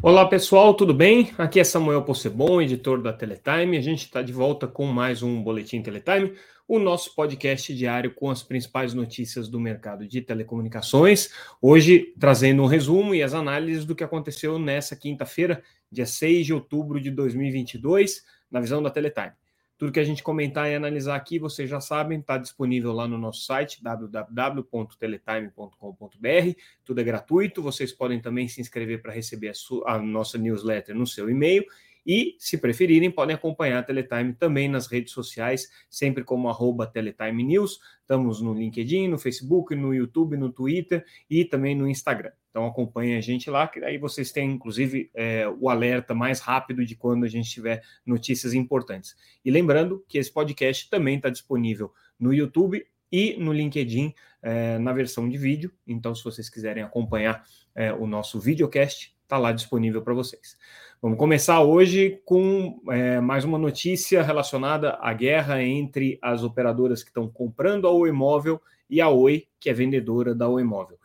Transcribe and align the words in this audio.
Olá 0.00 0.24
pessoal, 0.28 0.74
tudo 0.74 0.94
bem? 0.94 1.32
Aqui 1.36 1.58
é 1.58 1.64
Samuel 1.64 2.04
Possebon, 2.04 2.62
editor 2.62 3.02
da 3.02 3.12
Teletime. 3.12 3.76
A 3.76 3.80
gente 3.80 4.04
está 4.04 4.22
de 4.22 4.32
volta 4.32 4.68
com 4.68 4.86
mais 4.86 5.24
um 5.24 5.42
Boletim 5.42 5.82
Teletime, 5.82 6.34
o 6.68 6.78
nosso 6.78 7.16
podcast 7.16 7.74
diário 7.74 8.14
com 8.14 8.30
as 8.30 8.40
principais 8.40 8.94
notícias 8.94 9.48
do 9.48 9.58
mercado 9.58 10.06
de 10.06 10.20
telecomunicações. 10.20 11.30
Hoje 11.60 12.14
trazendo 12.16 12.62
um 12.62 12.66
resumo 12.66 13.12
e 13.12 13.24
as 13.24 13.34
análises 13.34 13.84
do 13.84 13.96
que 13.96 14.04
aconteceu 14.04 14.56
nessa 14.56 14.94
quinta-feira, 14.94 15.64
dia 15.90 16.06
6 16.06 16.46
de 16.46 16.54
outubro 16.54 17.00
de 17.00 17.10
2022, 17.10 18.22
na 18.48 18.60
visão 18.60 18.80
da 18.80 18.90
Teletime. 18.90 19.32
Tudo 19.78 19.92
que 19.92 20.00
a 20.00 20.04
gente 20.04 20.24
comentar 20.24 20.68
e 20.68 20.74
analisar 20.74 21.14
aqui, 21.14 21.38
vocês 21.38 21.70
já 21.70 21.80
sabem, 21.80 22.18
está 22.18 22.36
disponível 22.36 22.92
lá 22.92 23.06
no 23.06 23.16
nosso 23.16 23.44
site 23.44 23.80
www.teletime.com.br. 23.80 26.60
Tudo 26.84 27.00
é 27.00 27.04
gratuito. 27.04 27.62
Vocês 27.62 27.92
podem 27.92 28.20
também 28.20 28.48
se 28.48 28.60
inscrever 28.60 29.00
para 29.00 29.12
receber 29.12 29.50
a, 29.50 29.54
sua, 29.54 29.88
a 29.88 29.96
nossa 29.98 30.36
newsletter 30.36 30.96
no 30.96 31.06
seu 31.06 31.30
e-mail. 31.30 31.64
E, 32.06 32.36
se 32.38 32.58
preferirem, 32.58 33.10
podem 33.10 33.34
acompanhar 33.34 33.78
a 33.78 33.82
Teletime 33.82 34.34
também 34.34 34.68
nas 34.68 34.86
redes 34.86 35.12
sociais, 35.12 35.68
sempre 35.88 36.24
como 36.24 36.48
arroba 36.48 36.86
Teletime 36.86 37.44
News. 37.44 37.78
Estamos 38.00 38.40
no 38.40 38.54
LinkedIn, 38.54 39.08
no 39.08 39.18
Facebook, 39.18 39.74
no 39.74 39.94
YouTube, 39.94 40.36
no 40.36 40.50
Twitter 40.50 41.04
e 41.28 41.44
também 41.44 41.74
no 41.74 41.88
Instagram. 41.88 42.32
Então 42.50 42.66
acompanhem 42.66 43.16
a 43.16 43.20
gente 43.20 43.50
lá, 43.50 43.68
que 43.68 43.78
aí 43.84 43.98
vocês 43.98 44.32
têm, 44.32 44.50
inclusive, 44.50 45.10
é, 45.14 45.46
o 45.48 45.68
alerta 45.68 46.14
mais 46.14 46.40
rápido 46.40 46.84
de 46.84 46.96
quando 46.96 47.24
a 47.24 47.28
gente 47.28 47.50
tiver 47.50 47.82
notícias 48.04 48.54
importantes. 48.54 49.14
E 49.44 49.50
lembrando 49.50 50.04
que 50.08 50.18
esse 50.18 50.32
podcast 50.32 50.88
também 50.90 51.16
está 51.16 51.28
disponível 51.28 51.92
no 52.18 52.32
YouTube 52.32 52.84
e 53.12 53.36
no 53.38 53.52
LinkedIn 53.52 54.14
é, 54.42 54.78
na 54.78 54.92
versão 54.92 55.28
de 55.28 55.38
vídeo. 55.38 55.72
Então, 55.86 56.14
se 56.14 56.24
vocês 56.24 56.48
quiserem 56.48 56.82
acompanhar 56.82 57.44
é, 57.74 57.92
o 57.92 58.06
nosso 58.06 58.40
videocast, 58.40 59.14
está 59.28 59.36
lá 59.36 59.52
disponível 59.52 60.00
para 60.00 60.14
vocês. 60.14 60.56
Vamos 61.02 61.18
começar 61.18 61.60
hoje 61.60 62.18
com 62.24 62.80
é, 62.88 63.20
mais 63.20 63.44
uma 63.44 63.58
notícia 63.58 64.22
relacionada 64.22 64.96
à 65.02 65.12
guerra 65.12 65.62
entre 65.62 66.18
as 66.22 66.42
operadoras 66.42 67.02
que 67.02 67.10
estão 67.10 67.28
comprando 67.28 67.86
a 67.86 67.92
Oi 67.92 68.10
Móvel 68.10 68.58
e 68.88 69.02
a 69.02 69.10
Oi, 69.10 69.46
que 69.60 69.68
é 69.68 69.74
vendedora 69.74 70.34
da 70.34 70.48
Oi 70.48 70.64
Móvel. 70.64 70.98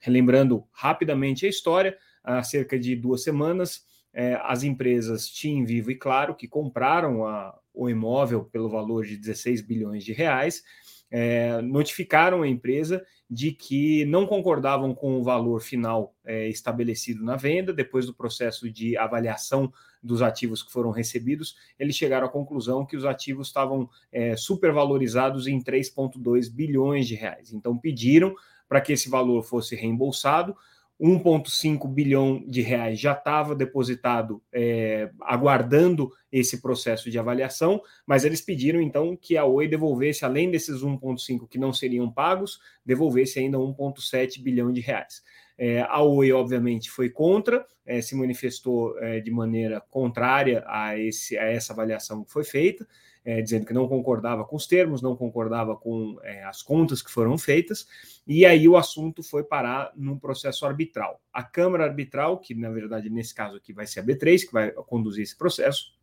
Relembrando 0.00 0.64
rapidamente 0.72 1.46
a 1.46 1.48
história, 1.48 1.96
há 2.24 2.42
cerca 2.42 2.76
de 2.76 2.96
duas 2.96 3.22
semanas, 3.22 3.86
é, 4.12 4.36
as 4.42 4.64
empresas 4.64 5.28
TIM, 5.28 5.64
Vivo 5.64 5.92
e 5.92 5.94
Claro, 5.94 6.34
que 6.34 6.48
compraram 6.48 7.24
a, 7.24 7.56
o 7.72 7.88
imóvel 7.88 8.44
pelo 8.44 8.68
valor 8.68 9.06
de 9.06 9.16
16 9.16 9.62
bilhões 9.62 10.04
de 10.04 10.12
reais, 10.12 10.64
é, 11.12 11.62
notificaram 11.62 12.42
a 12.42 12.48
empresa 12.48 13.06
de 13.30 13.52
que 13.52 14.04
não 14.06 14.26
concordavam 14.26 14.94
com 14.94 15.18
o 15.18 15.22
valor 15.22 15.60
final 15.60 16.14
é, 16.24 16.48
estabelecido 16.48 17.22
na 17.22 17.36
venda. 17.36 17.72
Depois 17.72 18.06
do 18.06 18.14
processo 18.14 18.70
de 18.70 18.96
avaliação 18.96 19.70
dos 20.02 20.22
ativos 20.22 20.62
que 20.62 20.72
foram 20.72 20.90
recebidos, 20.90 21.56
eles 21.78 21.96
chegaram 21.96 22.26
à 22.26 22.30
conclusão 22.30 22.86
que 22.86 22.96
os 22.96 23.04
ativos 23.04 23.48
estavam 23.48 23.88
é, 24.10 24.36
supervalorizados 24.36 25.46
em 25.46 25.60
3,2 25.62 26.50
bilhões 26.50 27.06
de 27.06 27.14
reais. 27.14 27.52
Então 27.52 27.76
pediram 27.76 28.34
para 28.68 28.80
que 28.80 28.92
esse 28.92 29.10
valor 29.10 29.42
fosse 29.42 29.74
reembolsado. 29.74 30.56
1,5 31.00 31.88
bilhão 31.88 32.42
de 32.46 32.60
reais 32.60 32.98
já 32.98 33.12
estava 33.12 33.54
depositado, 33.54 34.42
é, 34.52 35.10
aguardando 35.20 36.12
esse 36.30 36.60
processo 36.60 37.10
de 37.10 37.18
avaliação, 37.18 37.80
mas 38.06 38.24
eles 38.24 38.40
pediram 38.40 38.80
então 38.80 39.16
que 39.16 39.36
a 39.36 39.44
Oi 39.44 39.68
devolvesse, 39.68 40.24
além 40.24 40.50
desses 40.50 40.82
1,5 40.82 41.48
que 41.48 41.58
não 41.58 41.72
seriam 41.72 42.10
pagos, 42.10 42.58
devolvesse 42.84 43.38
ainda 43.38 43.58
1,7 43.58 44.42
bilhão 44.42 44.72
de 44.72 44.80
reais. 44.80 45.22
É, 45.56 45.82
a 45.82 46.02
Oi, 46.02 46.32
obviamente, 46.32 46.90
foi 46.90 47.08
contra, 47.08 47.64
é, 47.86 48.00
se 48.00 48.14
manifestou 48.14 48.98
é, 48.98 49.20
de 49.20 49.30
maneira 49.30 49.80
contrária 49.80 50.64
a, 50.66 50.98
esse, 50.98 51.38
a 51.38 51.44
essa 51.44 51.72
avaliação 51.72 52.24
que 52.24 52.32
foi 52.32 52.44
feita 52.44 52.86
é, 53.28 53.42
dizendo 53.42 53.66
que 53.66 53.74
não 53.74 53.86
concordava 53.86 54.42
com 54.42 54.56
os 54.56 54.66
termos, 54.66 55.02
não 55.02 55.14
concordava 55.14 55.76
com 55.76 56.18
é, 56.22 56.44
as 56.44 56.62
contas 56.62 57.02
que 57.02 57.10
foram 57.10 57.36
feitas, 57.36 57.86
e 58.26 58.46
aí 58.46 58.66
o 58.66 58.74
assunto 58.74 59.22
foi 59.22 59.44
parar 59.44 59.92
num 59.94 60.18
processo 60.18 60.64
arbitral. 60.64 61.20
A 61.30 61.42
Câmara 61.42 61.84
Arbitral, 61.84 62.38
que 62.38 62.54
na 62.54 62.70
verdade 62.70 63.10
nesse 63.10 63.34
caso 63.34 63.58
aqui 63.58 63.70
vai 63.70 63.86
ser 63.86 64.00
a 64.00 64.02
B3, 64.02 64.46
que 64.46 64.52
vai 64.52 64.70
conduzir 64.70 65.24
esse 65.24 65.36
processo, 65.36 65.94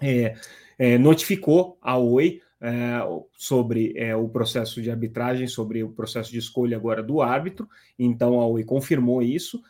é, 0.00 0.34
é 0.76 0.98
notificou 0.98 1.78
a 1.80 1.96
Oi 1.96 2.42
é, 2.60 2.98
sobre 3.36 3.92
é, 3.96 4.16
o 4.16 4.28
processo 4.28 4.82
de 4.82 4.90
arbitragem, 4.90 5.46
sobre 5.46 5.84
o 5.84 5.92
processo 5.92 6.32
de 6.32 6.38
escolha 6.38 6.76
agora 6.76 7.00
do 7.00 7.22
árbitro, 7.22 7.68
então 7.96 8.40
a 8.40 8.46
Oi 8.48 8.64
confirmou 8.64 9.22
isso, 9.22 9.62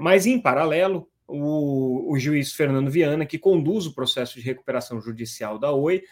mas 0.00 0.26
em 0.26 0.40
paralelo, 0.40 1.08
o, 1.32 2.12
o 2.12 2.18
juiz 2.18 2.52
Fernando 2.52 2.90
Viana, 2.90 3.24
que 3.24 3.38
conduz 3.38 3.86
o 3.86 3.94
processo 3.94 4.34
de 4.34 4.44
recuperação 4.44 5.00
judicial 5.00 5.58
da 5.58 5.72
Oi, 5.72 6.02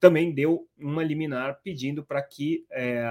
também 0.00 0.32
deu 0.32 0.68
uma 0.78 1.02
liminar 1.02 1.60
pedindo 1.62 2.04
para 2.04 2.22
que 2.22 2.64
é, 2.70 3.02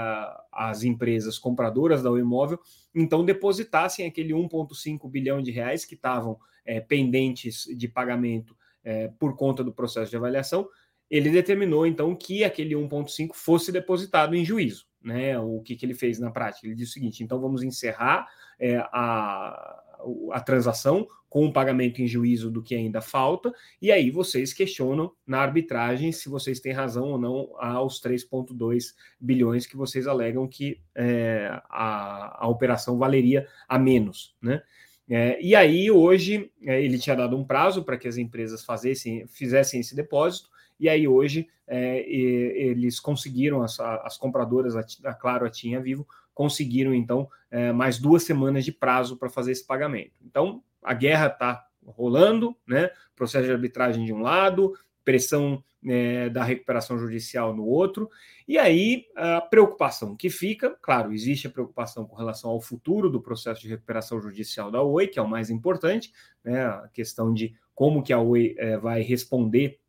as 0.51 0.83
empresas 0.83 1.37
compradoras 1.37 2.01
da 2.01 2.09
Imóvel 2.11 2.59
então 2.95 3.25
depositassem 3.25 4.05
aquele 4.05 4.33
1,5 4.33 5.09
bilhão 5.09 5.41
de 5.41 5.51
reais 5.51 5.83
que 5.83 5.95
estavam 5.95 6.39
é, 6.65 6.79
pendentes 6.79 7.65
de 7.75 7.87
pagamento 7.87 8.55
é, 8.83 9.09
por 9.19 9.35
conta 9.35 9.63
do 9.63 9.73
processo 9.73 10.09
de 10.09 10.17
avaliação. 10.17 10.67
Ele 11.09 11.29
determinou 11.29 11.85
então 11.85 12.15
que 12.15 12.43
aquele 12.43 12.73
1,5 12.73 13.33
fosse 13.33 13.71
depositado 13.71 14.35
em 14.35 14.43
juízo. 14.43 14.87
Né? 15.01 15.37
O 15.39 15.61
que, 15.61 15.75
que 15.75 15.85
ele 15.85 15.93
fez 15.93 16.19
na 16.19 16.31
prática? 16.31 16.65
Ele 16.65 16.75
disse 16.75 16.91
o 16.91 16.93
seguinte: 16.93 17.23
então 17.23 17.39
vamos 17.39 17.63
encerrar 17.63 18.27
é, 18.59 18.77
a, 18.91 19.83
a 20.31 20.39
transação 20.39 21.07
com 21.29 21.45
o 21.45 21.51
pagamento 21.51 22.01
em 22.01 22.07
juízo 22.07 22.49
do 22.49 22.63
que 22.63 22.73
ainda 22.73 23.01
falta, 23.01 23.53
e 23.81 23.91
aí 23.91 24.09
vocês 24.09 24.53
questionam 24.53 25.11
na 25.25 25.39
arbitragem 25.39 26.11
se 26.11 26.29
vocês 26.29 26.59
têm 26.59 26.71
razão 26.71 27.09
ou 27.09 27.17
não 27.17 27.53
aos 27.57 28.01
3,2 28.01 28.93
bilhões 29.19 29.65
que 29.65 29.75
vocês 29.75 30.07
alegam 30.07 30.47
que 30.47 30.79
é, 30.95 31.49
a, 31.69 32.45
a 32.45 32.47
operação 32.47 32.97
valeria 32.97 33.47
a 33.67 33.77
menos, 33.77 34.35
né? 34.41 34.61
É, 35.09 35.41
e 35.41 35.55
aí, 35.55 35.89
hoje, 35.89 36.51
é, 36.63 36.81
ele 36.81 36.99
tinha 36.99 37.15
dado 37.15 37.37
um 37.37 37.45
prazo 37.45 37.83
para 37.83 37.97
que 37.97 38.07
as 38.07 38.17
empresas 38.17 38.65
fazessem, 38.65 39.25
fizessem 39.27 39.79
esse 39.79 39.95
depósito, 39.95 40.49
e 40.79 40.89
aí 40.89 41.07
hoje 41.07 41.47
é, 41.65 41.99
eles 42.09 42.99
conseguiram, 42.99 43.63
as, 43.63 43.79
as 43.79 44.17
compradoras, 44.17 44.75
a 44.75 45.13
Claro, 45.13 45.45
a 45.45 45.49
Tinha 45.49 45.79
Vivo, 45.79 46.05
conseguiram 46.37 46.93
então 46.93 47.27
é, 47.49 47.71
mais 47.71 47.97
duas 47.97 48.21
semanas 48.21 48.63
de 48.63 48.71
prazo 48.71 49.17
para 49.17 49.27
fazer 49.27 49.53
esse 49.53 49.65
pagamento. 49.65 50.13
Então 50.23 50.61
a 50.83 50.93
guerra 50.93 51.25
está 51.25 51.65
rolando, 51.83 52.55
né? 52.67 52.91
Processo 53.15 53.47
de 53.47 53.51
arbitragem 53.51 54.05
de 54.05 54.13
um 54.13 54.21
lado, 54.21 54.77
pressão 55.03 55.63
é, 55.83 56.29
da 56.29 56.43
recuperação 56.43 56.99
judicial 56.99 57.55
no 57.55 57.65
outro, 57.65 58.07
e 58.47 58.55
aí 58.59 59.07
a 59.15 59.41
preocupação 59.41 60.15
que 60.15 60.29
fica, 60.29 60.77
claro, 60.79 61.11
existe 61.11 61.47
a 61.47 61.49
preocupação 61.49 62.05
com 62.05 62.15
relação 62.15 62.51
ao 62.51 62.61
futuro 62.61 63.09
do 63.09 63.19
processo 63.19 63.61
de 63.61 63.69
recuperação 63.69 64.21
judicial 64.21 64.69
da 64.69 64.83
Oi, 64.83 65.07
que 65.07 65.17
é 65.17 65.21
o 65.21 65.27
mais 65.27 65.49
importante, 65.49 66.13
né? 66.43 66.65
A 66.65 66.87
questão 66.93 67.33
de 67.33 67.55
como 67.73 68.03
que 68.03 68.13
a 68.13 68.19
Oi 68.19 68.53
é, 68.59 68.77
vai 68.77 69.01
responder 69.01 69.79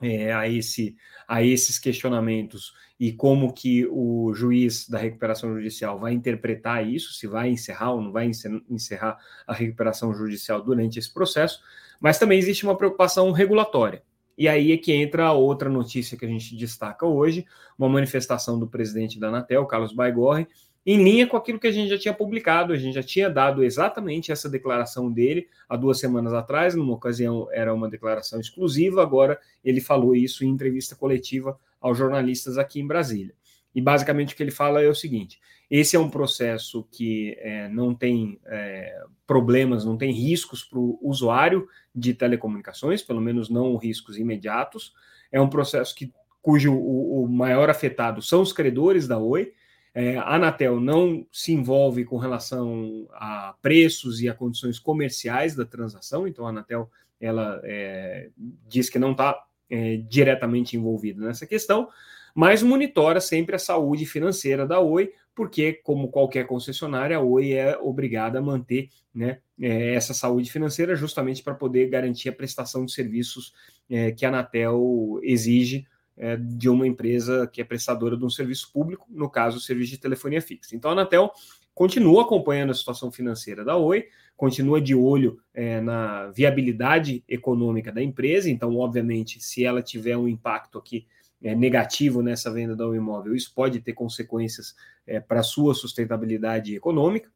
é, 0.00 0.32
a, 0.32 0.48
esse, 0.48 0.96
a 1.28 1.42
esses 1.42 1.78
questionamentos 1.78 2.72
e 2.98 3.12
como 3.12 3.52
que 3.52 3.86
o 3.86 4.32
juiz 4.34 4.88
da 4.88 4.98
recuperação 4.98 5.54
judicial 5.54 5.98
vai 5.98 6.12
interpretar 6.12 6.86
isso, 6.86 7.14
se 7.14 7.26
vai 7.26 7.48
encerrar 7.48 7.92
ou 7.92 8.00
não 8.02 8.12
vai 8.12 8.30
encerrar 8.68 9.18
a 9.46 9.54
recuperação 9.54 10.12
judicial 10.12 10.62
durante 10.62 10.98
esse 10.98 11.12
processo, 11.12 11.60
mas 11.98 12.18
também 12.18 12.38
existe 12.38 12.64
uma 12.64 12.76
preocupação 12.76 13.30
regulatória. 13.32 14.02
E 14.36 14.48
aí 14.48 14.72
é 14.72 14.76
que 14.76 14.92
entra 14.92 15.26
a 15.26 15.32
outra 15.32 15.68
notícia 15.68 16.16
que 16.16 16.24
a 16.24 16.28
gente 16.28 16.56
destaca 16.56 17.06
hoje, 17.06 17.44
uma 17.78 17.88
manifestação 17.88 18.58
do 18.58 18.66
presidente 18.66 19.20
da 19.20 19.28
Anatel, 19.28 19.66
Carlos 19.66 19.92
Baigorre, 19.92 20.46
em 20.84 21.02
linha 21.02 21.26
com 21.26 21.36
aquilo 21.36 21.60
que 21.60 21.66
a 21.66 21.72
gente 21.72 21.90
já 21.90 21.98
tinha 21.98 22.14
publicado, 22.14 22.72
a 22.72 22.76
gente 22.76 22.94
já 22.94 23.02
tinha 23.02 23.28
dado 23.28 23.62
exatamente 23.62 24.32
essa 24.32 24.48
declaração 24.48 25.12
dele 25.12 25.48
há 25.68 25.76
duas 25.76 25.98
semanas 25.98 26.32
atrás, 26.32 26.74
numa 26.74 26.94
ocasião 26.94 27.48
era 27.52 27.74
uma 27.74 27.88
declaração 27.88 28.40
exclusiva, 28.40 29.02
agora 29.02 29.38
ele 29.62 29.80
falou 29.80 30.16
isso 30.16 30.44
em 30.44 30.48
entrevista 30.48 30.96
coletiva 30.96 31.58
aos 31.80 31.98
jornalistas 31.98 32.56
aqui 32.56 32.80
em 32.80 32.86
Brasília. 32.86 33.34
E 33.74 33.80
basicamente 33.80 34.34
o 34.34 34.36
que 34.36 34.42
ele 34.42 34.50
fala 34.50 34.82
é 34.82 34.88
o 34.88 34.94
seguinte: 34.94 35.38
esse 35.70 35.94
é 35.94 35.98
um 35.98 36.10
processo 36.10 36.86
que 36.90 37.36
é, 37.38 37.68
não 37.68 37.94
tem 37.94 38.40
é, 38.46 39.04
problemas, 39.26 39.84
não 39.84 39.96
tem 39.96 40.12
riscos 40.12 40.64
para 40.64 40.78
o 40.78 40.98
usuário 41.02 41.68
de 41.94 42.12
telecomunicações, 42.12 43.02
pelo 43.02 43.20
menos 43.20 43.48
não 43.48 43.76
riscos 43.76 44.18
imediatos. 44.18 44.92
É 45.30 45.40
um 45.40 45.48
processo 45.48 45.94
que, 45.94 46.12
cujo 46.42 46.72
o, 46.72 47.22
o 47.22 47.28
maior 47.28 47.70
afetado 47.70 48.20
são 48.20 48.42
os 48.42 48.52
credores 48.52 49.06
da 49.06 49.18
Oi, 49.18 49.52
é, 49.94 50.16
a 50.16 50.36
Anatel 50.36 50.80
não 50.80 51.26
se 51.32 51.52
envolve 51.52 52.04
com 52.04 52.16
relação 52.16 53.08
a 53.12 53.54
preços 53.60 54.20
e 54.20 54.28
a 54.28 54.34
condições 54.34 54.78
comerciais 54.78 55.54
da 55.54 55.64
transação, 55.64 56.28
então 56.28 56.46
a 56.46 56.50
Anatel 56.50 56.90
ela 57.20 57.60
é, 57.64 58.30
diz 58.68 58.88
que 58.88 58.98
não 58.98 59.12
está 59.12 59.44
é, 59.68 59.96
diretamente 59.96 60.76
envolvida 60.76 61.24
nessa 61.24 61.46
questão, 61.46 61.88
mas 62.34 62.62
monitora 62.62 63.20
sempre 63.20 63.56
a 63.56 63.58
saúde 63.58 64.06
financeira 64.06 64.66
da 64.66 64.80
Oi, 64.80 65.12
porque, 65.34 65.72
como 65.72 66.08
qualquer 66.08 66.46
concessionária, 66.46 67.16
a 67.16 67.20
Oi 67.20 67.52
é 67.52 67.76
obrigada 67.78 68.38
a 68.38 68.42
manter 68.42 68.88
né, 69.12 69.38
é, 69.60 69.94
essa 69.94 70.14
saúde 70.14 70.50
financeira, 70.50 70.94
justamente 70.94 71.42
para 71.42 71.54
poder 71.54 71.88
garantir 71.88 72.28
a 72.28 72.32
prestação 72.32 72.84
de 72.84 72.92
serviços 72.92 73.52
é, 73.88 74.12
que 74.12 74.24
a 74.24 74.28
Anatel 74.28 75.18
exige 75.22 75.86
é, 76.20 76.36
de 76.36 76.68
uma 76.68 76.86
empresa 76.86 77.46
que 77.46 77.62
é 77.62 77.64
prestadora 77.64 78.14
de 78.14 78.22
um 78.22 78.28
serviço 78.28 78.70
público, 78.70 79.06
no 79.08 79.30
caso, 79.30 79.56
o 79.56 79.60
serviço 79.60 79.92
de 79.92 79.98
telefonia 79.98 80.42
fixa. 80.42 80.76
Então, 80.76 80.90
a 80.90 80.92
Anatel 80.92 81.32
continua 81.74 82.22
acompanhando 82.22 82.70
a 82.70 82.74
situação 82.74 83.10
financeira 83.10 83.64
da 83.64 83.74
Oi, 83.74 84.04
continua 84.36 84.82
de 84.82 84.94
olho 84.94 85.40
é, 85.54 85.80
na 85.80 86.28
viabilidade 86.28 87.24
econômica 87.26 87.90
da 87.90 88.02
empresa. 88.02 88.50
Então, 88.50 88.76
obviamente, 88.76 89.40
se 89.40 89.64
ela 89.64 89.80
tiver 89.80 90.14
um 90.14 90.28
impacto 90.28 90.76
aqui 90.76 91.06
é, 91.42 91.54
negativo 91.54 92.20
nessa 92.20 92.52
venda 92.52 92.76
do 92.76 92.94
imóvel, 92.94 93.34
isso 93.34 93.50
pode 93.54 93.80
ter 93.80 93.94
consequências 93.94 94.74
é, 95.06 95.20
para 95.20 95.40
a 95.40 95.42
sua 95.42 95.72
sustentabilidade 95.72 96.76
econômica. 96.76 97.30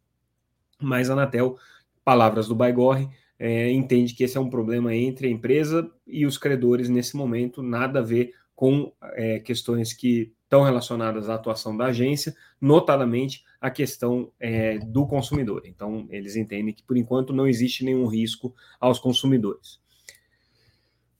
Mas 0.78 1.08
a 1.08 1.14
Anatel, 1.14 1.56
palavras 2.04 2.48
do 2.48 2.54
Baigorre, 2.54 3.08
é, 3.38 3.70
entende 3.70 4.14
que 4.14 4.24
esse 4.24 4.36
é 4.36 4.40
um 4.40 4.50
problema 4.50 4.94
entre 4.94 5.26
a 5.26 5.30
empresa 5.30 5.90
e 6.06 6.26
os 6.26 6.36
credores 6.36 6.90
nesse 6.90 7.16
momento, 7.16 7.62
nada 7.62 8.00
a 8.00 8.02
ver 8.02 8.32
com 8.54 8.92
é, 9.14 9.40
questões 9.40 9.92
que 9.92 10.32
estão 10.42 10.62
relacionadas 10.62 11.28
à 11.28 11.34
atuação 11.34 11.76
da 11.76 11.86
agência, 11.86 12.34
notadamente 12.60 13.44
a 13.60 13.70
questão 13.70 14.30
é, 14.38 14.78
do 14.78 15.06
consumidor. 15.06 15.62
Então, 15.64 16.06
eles 16.10 16.36
entendem 16.36 16.72
que, 16.72 16.82
por 16.82 16.96
enquanto, 16.96 17.32
não 17.32 17.48
existe 17.48 17.84
nenhum 17.84 18.06
risco 18.06 18.54
aos 18.78 18.98
consumidores. 18.98 19.80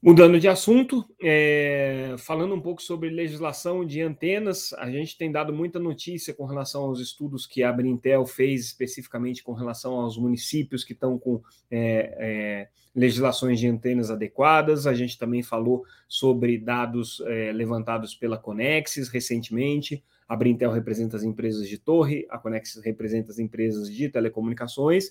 Mudando 0.05 0.39
de 0.39 0.47
assunto, 0.47 1.03
é, 1.23 2.15
falando 2.19 2.55
um 2.55 2.61
pouco 2.61 2.83
sobre 2.83 3.09
legislação 3.09 3.87
de 3.87 4.03
antenas, 4.03 4.75
a 4.75 4.91
gente 4.91 5.17
tem 5.17 5.33
dado 5.33 5.51
muita 5.51 5.79
notícia 5.79 6.35
com 6.35 6.45
relação 6.45 6.83
aos 6.83 7.01
estudos 7.01 7.47
que 7.47 7.63
a 7.63 7.73
Brintel 7.73 8.27
fez 8.27 8.67
especificamente 8.67 9.43
com 9.43 9.55
relação 9.55 9.95
aos 9.95 10.19
municípios 10.19 10.85
que 10.85 10.93
estão 10.93 11.19
com 11.19 11.41
é, 11.71 12.17
é, 12.19 12.69
legislações 12.95 13.59
de 13.59 13.67
antenas 13.67 14.11
adequadas. 14.11 14.87
A 14.87 14.93
gente 14.93 15.17
também 15.17 15.43
falou 15.43 15.87
sobre 16.07 16.59
dados 16.59 17.23
é, 17.27 17.51
levantados 17.51 18.15
pela 18.15 18.37
Conexis 18.37 19.09
recentemente. 19.09 20.05
A 20.29 20.37
Brintel 20.37 20.71
representa 20.71 21.17
as 21.17 21.23
empresas 21.23 21.67
de 21.67 21.79
torre, 21.79 22.27
a 22.29 22.37
Conexis 22.37 22.85
representa 22.85 23.31
as 23.33 23.39
empresas 23.39 23.91
de 23.91 24.11
telecomunicações. 24.11 25.11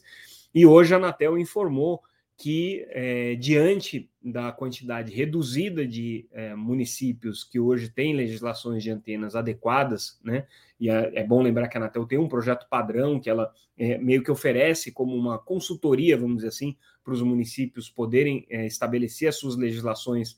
E 0.54 0.68
hoje 0.68 0.94
a 0.94 0.98
Anatel 0.98 1.36
informou 1.36 2.00
que, 2.38 2.86
é, 2.90 3.36
diante 3.36 4.10
da 4.22 4.52
quantidade 4.52 5.14
reduzida 5.14 5.86
de 5.86 6.28
é, 6.32 6.56
municípios 6.56 7.44
que 7.44 7.60
hoje 7.60 7.90
têm 7.90 8.16
legislações 8.16 8.82
de 8.82 8.90
antenas 8.90 9.36
adequadas, 9.36 10.20
né? 10.24 10.48
E 10.80 10.90
é, 10.90 11.12
é 11.16 11.24
bom 11.24 11.42
lembrar 11.42 11.68
que 11.68 11.78
a 11.78 11.82
Anatel 11.82 12.06
tem 12.06 12.18
um 12.18 12.28
projeto 12.28 12.68
padrão 12.70 13.20
que 13.20 13.30
ela 13.30 13.54
é, 13.78 13.98
meio 13.98 14.24
que 14.24 14.32
oferece 14.32 14.92
como 14.92 15.16
uma 15.16 15.38
consultoria, 15.38 16.18
vamos 16.18 16.38
dizer 16.38 16.50
assim, 16.50 16.76
para 17.04 17.14
os 17.14 17.22
municípios 17.22 17.90
poderem 17.90 18.46
estabelecer 18.50 19.28
as 19.28 19.36
suas 19.36 19.58
legislações 19.58 20.38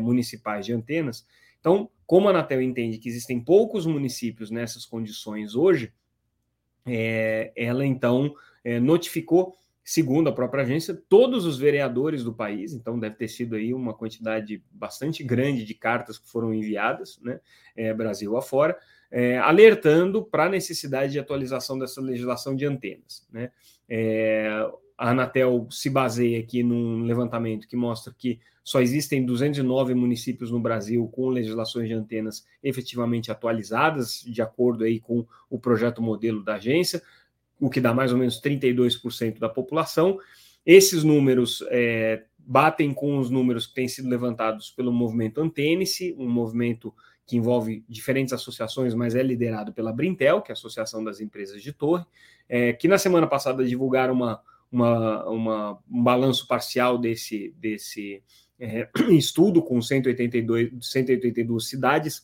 municipais 0.00 0.64
de 0.64 0.72
antenas. 0.72 1.26
Então, 1.58 1.90
como 2.06 2.28
a 2.28 2.30
Anatel 2.30 2.62
entende 2.62 2.98
que 2.98 3.08
existem 3.08 3.40
poucos 3.40 3.84
municípios 3.84 4.48
nessas 4.48 4.86
condições 4.86 5.56
hoje, 5.56 5.92
ela 7.56 7.84
então 7.84 8.32
notificou 8.80 9.56
segundo 9.84 10.30
a 10.30 10.32
própria 10.32 10.64
agência, 10.64 10.98
todos 11.08 11.44
os 11.44 11.58
vereadores 11.58 12.24
do 12.24 12.32
país, 12.32 12.72
então 12.72 12.98
deve 12.98 13.16
ter 13.16 13.28
sido 13.28 13.54
aí 13.54 13.74
uma 13.74 13.92
quantidade 13.92 14.64
bastante 14.72 15.22
grande 15.22 15.62
de 15.62 15.74
cartas 15.74 16.18
que 16.18 16.26
foram 16.28 16.54
enviadas, 16.54 17.20
né, 17.22 17.38
é, 17.76 17.92
Brasil 17.92 18.34
afora, 18.34 18.76
é, 19.10 19.36
alertando 19.38 20.24
para 20.24 20.46
a 20.46 20.48
necessidade 20.48 21.12
de 21.12 21.18
atualização 21.18 21.78
dessa 21.78 22.00
legislação 22.00 22.56
de 22.56 22.64
antenas. 22.64 23.28
Né. 23.30 23.50
É, 23.86 24.48
a 24.96 25.10
Anatel 25.10 25.68
se 25.70 25.90
baseia 25.90 26.40
aqui 26.40 26.62
num 26.62 27.02
levantamento 27.02 27.68
que 27.68 27.76
mostra 27.76 28.14
que 28.16 28.40
só 28.62 28.80
existem 28.80 29.26
209 29.26 29.94
municípios 29.94 30.50
no 30.50 30.58
Brasil 30.58 31.06
com 31.08 31.28
legislações 31.28 31.86
de 31.86 31.94
antenas 31.94 32.46
efetivamente 32.62 33.30
atualizadas, 33.30 34.24
de 34.26 34.40
acordo 34.40 34.84
aí 34.84 34.98
com 34.98 35.26
o 35.50 35.58
projeto 35.58 36.00
modelo 36.00 36.42
da 36.42 36.54
agência 36.54 37.02
o 37.64 37.70
que 37.70 37.80
dá 37.80 37.94
mais 37.94 38.12
ou 38.12 38.18
menos 38.18 38.38
32% 38.42 39.38
da 39.38 39.48
população. 39.48 40.18
Esses 40.66 41.02
números 41.02 41.64
é, 41.70 42.24
batem 42.36 42.92
com 42.92 43.18
os 43.18 43.30
números 43.30 43.66
que 43.66 43.72
têm 43.72 43.88
sido 43.88 44.06
levantados 44.06 44.70
pelo 44.70 44.92
movimento 44.92 45.40
Antênice, 45.40 46.14
um 46.18 46.28
movimento 46.28 46.94
que 47.26 47.38
envolve 47.38 47.82
diferentes 47.88 48.34
associações, 48.34 48.92
mas 48.92 49.14
é 49.14 49.22
liderado 49.22 49.72
pela 49.72 49.94
Brintel, 49.94 50.42
que 50.42 50.52
é 50.52 50.52
a 50.52 50.58
Associação 50.58 51.02
das 51.02 51.22
Empresas 51.22 51.62
de 51.62 51.72
Torre, 51.72 52.04
é, 52.46 52.74
que 52.74 52.86
na 52.86 52.98
semana 52.98 53.26
passada 53.26 53.64
divulgaram 53.64 54.12
uma, 54.12 54.42
uma, 54.70 55.24
uma, 55.24 55.78
um 55.90 56.02
balanço 56.02 56.46
parcial 56.46 56.98
desse, 56.98 57.54
desse 57.56 58.22
é, 58.60 58.90
estudo 59.08 59.62
com 59.62 59.80
182, 59.80 60.70
182 60.82 61.66
cidades 61.66 62.22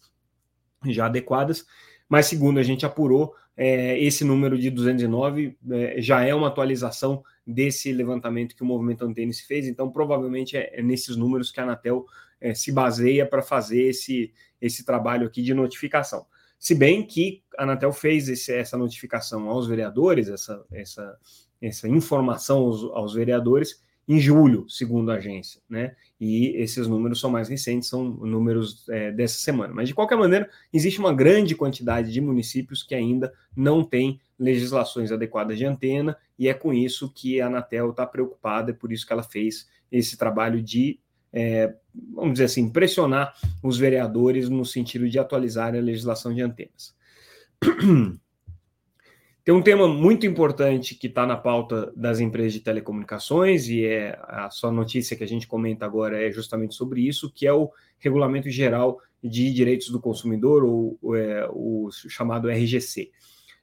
já 0.84 1.06
adequadas, 1.06 1.64
mas 2.10 2.26
segundo 2.26 2.58
a 2.58 2.62
gente 2.64 2.84
apurou, 2.84 3.36
é, 3.56 3.96
esse 4.02 4.24
número 4.24 4.58
de 4.58 4.68
209 4.68 5.56
é, 5.70 6.02
já 6.02 6.24
é 6.24 6.34
uma 6.34 6.48
atualização 6.48 7.22
desse 7.46 7.92
levantamento 7.92 8.56
que 8.56 8.64
o 8.64 8.66
movimento 8.66 9.04
Antênis 9.04 9.40
fez, 9.40 9.68
então 9.68 9.88
provavelmente 9.88 10.56
é, 10.56 10.80
é, 10.80 10.82
nesses 10.82 11.16
números 11.16 11.52
que 11.52 11.60
a 11.60 11.62
Anatel 11.62 12.04
é, 12.40 12.52
se 12.52 12.72
baseia 12.72 13.24
para 13.24 13.42
fazer 13.42 13.82
esse, 13.82 14.32
esse 14.60 14.84
trabalho 14.84 15.28
aqui 15.28 15.40
de 15.40 15.54
notificação. 15.54 16.26
Se 16.58 16.74
bem 16.74 17.06
que 17.06 17.44
a 17.56 17.62
Anatel 17.62 17.92
fez 17.92 18.28
esse, 18.28 18.52
essa 18.52 18.76
notificação 18.76 19.48
aos 19.48 19.68
vereadores, 19.68 20.28
essa, 20.28 20.64
essa, 20.72 21.16
essa 21.62 21.88
informação 21.88 22.58
aos, 22.58 22.82
aos 22.82 23.14
vereadores, 23.14 23.80
em 24.12 24.18
julho, 24.18 24.68
segundo 24.68 25.12
a 25.12 25.14
agência, 25.14 25.62
né? 25.70 25.94
E 26.20 26.48
esses 26.56 26.88
números 26.88 27.20
são 27.20 27.30
mais 27.30 27.48
recentes, 27.48 27.88
são 27.88 28.02
números 28.02 28.88
é, 28.88 29.12
dessa 29.12 29.38
semana. 29.38 29.72
Mas, 29.72 29.86
de 29.86 29.94
qualquer 29.94 30.18
maneira, 30.18 30.50
existe 30.72 30.98
uma 30.98 31.14
grande 31.14 31.54
quantidade 31.54 32.12
de 32.12 32.20
municípios 32.20 32.82
que 32.82 32.92
ainda 32.92 33.32
não 33.56 33.84
têm 33.84 34.20
legislações 34.36 35.12
adequadas 35.12 35.56
de 35.56 35.64
antena, 35.64 36.16
e 36.36 36.48
é 36.48 36.54
com 36.54 36.74
isso 36.74 37.12
que 37.14 37.40
a 37.40 37.46
Anatel 37.46 37.90
está 37.90 38.04
preocupada, 38.04 38.72
é 38.72 38.74
por 38.74 38.90
isso 38.90 39.06
que 39.06 39.12
ela 39.12 39.22
fez 39.22 39.68
esse 39.92 40.16
trabalho 40.16 40.60
de, 40.60 40.98
é, 41.32 41.72
vamos 42.12 42.32
dizer 42.32 42.46
assim, 42.46 42.68
pressionar 42.68 43.32
os 43.62 43.78
vereadores 43.78 44.48
no 44.48 44.64
sentido 44.64 45.08
de 45.08 45.20
atualizar 45.20 45.72
a 45.72 45.80
legislação 45.80 46.34
de 46.34 46.42
antenas. 46.42 46.96
Tem 49.42 49.54
um 49.54 49.62
tema 49.62 49.88
muito 49.88 50.26
importante 50.26 50.94
que 50.94 51.06
está 51.06 51.26
na 51.26 51.36
pauta 51.36 51.92
das 51.96 52.20
empresas 52.20 52.52
de 52.52 52.60
telecomunicações, 52.60 53.68
e 53.68 53.84
é 53.84 54.18
a 54.22 54.50
sua 54.50 54.70
notícia 54.70 55.16
que 55.16 55.24
a 55.24 55.28
gente 55.28 55.46
comenta 55.46 55.86
agora 55.86 56.22
é 56.22 56.30
justamente 56.30 56.74
sobre 56.74 57.00
isso, 57.06 57.32
que 57.32 57.46
é 57.46 57.52
o 57.52 57.70
Regulamento 57.98 58.50
Geral 58.50 59.00
de 59.22 59.52
Direitos 59.52 59.88
do 59.88 60.00
Consumidor, 60.00 60.62
ou, 60.64 60.98
ou 61.00 61.16
é, 61.16 61.48
o 61.50 61.90
chamado 61.90 62.48
RGC. 62.48 63.10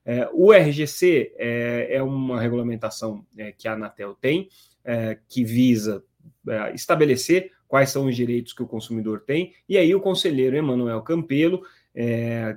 É, 0.04 0.28
o 0.32 0.54
RGC 0.54 1.34
é, 1.38 1.98
é 1.98 2.02
uma 2.02 2.40
regulamentação 2.40 3.26
é, 3.38 3.52
que 3.52 3.68
a 3.68 3.74
Anatel 3.74 4.16
tem, 4.16 4.48
é, 4.84 5.18
que 5.28 5.44
visa 5.44 6.02
é, 6.48 6.74
estabelecer 6.74 7.52
quais 7.68 7.90
são 7.90 8.06
os 8.06 8.16
direitos 8.16 8.54
que 8.54 8.64
o 8.64 8.68
consumidor 8.68 9.20
tem, 9.20 9.54
e 9.68 9.78
aí 9.78 9.94
o 9.94 10.00
conselheiro 10.00 10.56
Emanuel 10.56 11.02
Campelo, 11.02 11.62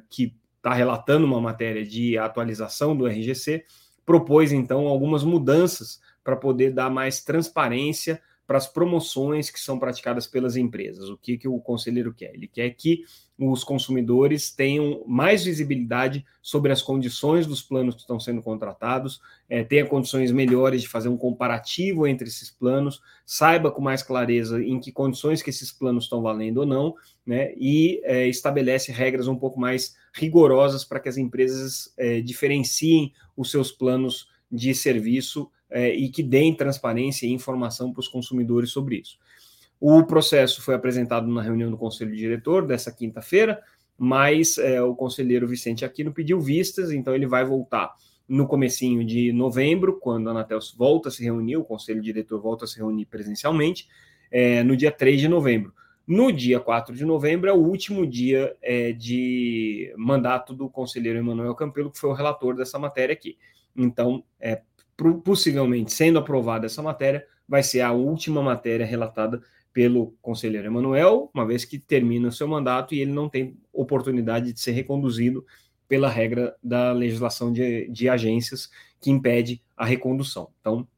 que 0.09 0.35
está 0.61 0.75
relatando 0.75 1.27
uma 1.27 1.41
matéria 1.41 1.85
de 1.85 2.19
atualização 2.19 2.95
do 2.95 3.07
RGC, 3.07 3.65
propôs 4.05 4.53
então 4.53 4.87
algumas 4.87 5.25
mudanças 5.25 6.01
para 6.23 6.37
poder 6.37 6.73
dar 6.73 6.91
mais 6.91 7.23
transparência 7.23 8.21
para 8.47 8.59
as 8.59 8.67
promoções 8.67 9.49
que 9.49 9.61
são 9.61 9.79
praticadas 9.79 10.27
pelas 10.27 10.57
empresas. 10.57 11.09
O 11.09 11.17
que, 11.17 11.39
que 11.39 11.47
o 11.47 11.61
conselheiro 11.61 12.13
quer? 12.13 12.35
Ele 12.35 12.49
quer 12.49 12.69
que 12.71 13.05
os 13.39 13.63
consumidores 13.63 14.51
tenham 14.51 15.05
mais 15.07 15.45
visibilidade 15.45 16.27
sobre 16.43 16.73
as 16.73 16.83
condições 16.83 17.47
dos 17.47 17.63
planos 17.63 17.95
que 17.95 18.01
estão 18.01 18.19
sendo 18.19 18.43
contratados, 18.43 19.21
é, 19.49 19.63
tenha 19.63 19.87
condições 19.87 20.33
melhores 20.33 20.83
de 20.83 20.89
fazer 20.89 21.09
um 21.09 21.17
comparativo 21.17 22.09
entre 22.09 22.27
esses 22.27 22.51
planos, 22.51 23.01
saiba 23.25 23.71
com 23.71 23.81
mais 23.81 24.03
clareza 24.03 24.61
em 24.61 24.81
que 24.81 24.91
condições 24.91 25.43
que 25.43 25.51
esses 25.51 25.71
planos 25.71 26.05
estão 26.05 26.21
valendo 26.21 26.59
ou 26.59 26.67
não, 26.67 26.97
né, 27.25 27.55
e 27.57 28.01
é, 28.03 28.27
estabelece 28.27 28.91
regras 28.91 29.29
um 29.29 29.37
pouco 29.37 29.61
mais 29.61 29.95
rigorosas 30.13 30.85
para 30.85 31.01
que 31.01 31.09
as 31.09 31.17
empresas 31.17 31.93
é, 31.97 32.21
diferenciem 32.21 33.13
os 33.37 33.51
seus 33.51 33.71
planos 33.71 34.29
de 34.51 34.75
serviço 34.75 35.51
é, 35.71 35.95
e 35.95 36.09
que 36.09 36.23
deem 36.23 36.55
transparência 36.55 37.27
e 37.27 37.33
informação 37.33 37.93
para 37.93 38.01
os 38.01 38.09
consumidores 38.09 38.71
sobre 38.71 38.97
isso. 38.97 39.19
O 39.81 40.05
processo 40.05 40.61
foi 40.61 40.75
apresentado 40.75 41.27
na 41.27 41.41
reunião 41.41 41.71
do 41.71 41.79
Conselho 41.79 42.15
Diretor 42.15 42.67
dessa 42.67 42.93
quinta-feira, 42.93 43.63
mas 43.97 44.59
é, 44.59 44.83
o 44.83 44.95
conselheiro 44.95 45.47
Vicente 45.47 45.85
Aquino 45.85 46.13
pediu 46.13 46.41
vistas, 46.41 46.91
então 46.91 47.15
ele 47.15 47.27
vai 47.27 47.45
voltar 47.45 47.95
no 48.29 48.47
comecinho 48.47 49.05
de 49.05 49.33
novembro, 49.33 49.99
quando 49.99 50.29
a 50.29 50.31
Anatel 50.31 50.59
volta 50.77 51.09
a 51.09 51.13
se 51.13 51.23
reunir, 51.25 51.57
o 51.57 51.65
Conselho 51.65 52.01
Diretor 52.01 52.41
volta 52.41 52.65
a 52.65 52.69
se 52.69 52.79
reunir 52.79 53.07
presencialmente, 53.07 53.89
é, 54.31 54.63
no 54.63 54.77
dia 54.77 54.93
3 54.93 55.21
de 55.21 55.29
novembro. 55.29 55.75
No 56.11 56.33
dia 56.33 56.59
4 56.59 56.93
de 56.93 57.05
novembro 57.05 57.49
é 57.49 57.53
o 57.53 57.65
último 57.65 58.05
dia 58.05 58.57
é, 58.61 58.91
de 58.91 59.95
mandato 59.97 60.53
do 60.53 60.69
conselheiro 60.69 61.21
Emanuel 61.21 61.55
Campelo, 61.55 61.89
que 61.89 62.01
foi 62.01 62.11
o 62.11 62.15
relator 62.15 62.57
dessa 62.57 62.81
matéria 62.81 63.13
aqui. 63.13 63.39
Então, 63.77 64.25
é, 64.41 64.61
possivelmente 65.23 65.93
sendo 65.93 66.19
aprovada 66.19 66.67
essa 66.67 66.83
matéria, 66.83 67.25
vai 67.47 67.63
ser 67.63 67.83
a 67.83 67.93
última 67.93 68.43
matéria 68.43 68.85
relatada 68.85 69.41
pelo 69.73 70.13
conselheiro 70.21 70.67
Emanuel, 70.67 71.31
uma 71.33 71.47
vez 71.47 71.65
que 71.65 71.79
termina 71.79 72.27
o 72.27 72.33
seu 72.33 72.49
mandato 72.49 72.93
e 72.93 72.99
ele 73.03 73.13
não 73.13 73.29
tem 73.29 73.57
oportunidade 73.73 74.53
de 74.53 74.59
ser 74.59 74.73
reconduzido 74.73 75.47
pela 75.87 76.09
regra 76.09 76.57
da 76.61 76.91
legislação 76.91 77.53
de, 77.53 77.89
de 77.89 78.09
agências 78.09 78.69
que 79.01 79.13
impede 79.13 79.63
a 79.77 79.85
recondução. 79.85 80.51
Então, 80.61 80.89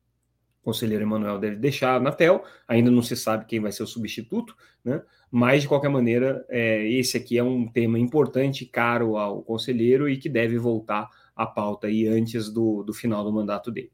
conselheiro 0.62 1.02
Emanuel 1.02 1.38
deve 1.38 1.56
deixar 1.56 1.92
a 1.92 1.96
Anatel, 1.96 2.44
ainda 2.66 2.90
não 2.90 3.02
se 3.02 3.16
sabe 3.16 3.46
quem 3.46 3.60
vai 3.60 3.72
ser 3.72 3.82
o 3.82 3.86
substituto, 3.86 4.56
né? 4.84 5.02
mas, 5.30 5.62
de 5.62 5.68
qualquer 5.68 5.88
maneira, 5.88 6.44
é, 6.48 6.88
esse 6.88 7.16
aqui 7.16 7.38
é 7.38 7.42
um 7.42 7.66
tema 7.66 7.98
importante, 7.98 8.66
caro 8.66 9.16
ao 9.16 9.42
conselheiro 9.42 10.08
e 10.08 10.16
que 10.16 10.28
deve 10.28 10.58
voltar 10.58 11.08
à 11.34 11.46
pauta 11.46 11.86
aí 11.86 12.06
antes 12.06 12.50
do, 12.50 12.82
do 12.82 12.92
final 12.92 13.24
do 13.24 13.32
mandato 13.32 13.70
dele. 13.70 13.90